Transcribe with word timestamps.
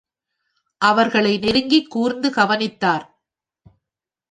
அவர்களை 0.81 1.37
நெருங்கிக் 1.37 1.89
கூர்ந்து 1.89 2.29
கவனித்தார். 2.29 3.05